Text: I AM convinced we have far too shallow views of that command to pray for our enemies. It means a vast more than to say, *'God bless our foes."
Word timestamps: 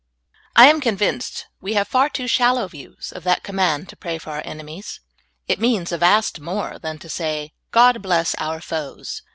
I 0.55 0.65
AM 0.67 0.81
convinced 0.81 1.45
we 1.61 1.75
have 1.75 1.87
far 1.87 2.09
too 2.09 2.25
shallow 2.25 2.67
views 2.67 3.11
of 3.11 3.23
that 3.23 3.43
command 3.43 3.87
to 3.89 3.95
pray 3.95 4.17
for 4.17 4.31
our 4.31 4.41
enemies. 4.43 4.99
It 5.47 5.59
means 5.59 5.91
a 5.91 5.97
vast 5.99 6.39
more 6.39 6.79
than 6.79 6.97
to 6.97 7.07
say, 7.07 7.53
*'God 7.69 8.01
bless 8.01 8.33
our 8.39 8.61
foes." 8.61 9.21